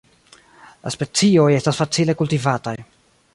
La 0.87 0.93
specioj 0.95 1.45
estas 1.59 1.83
facile 1.83 2.17
kultivataj. 2.23 2.75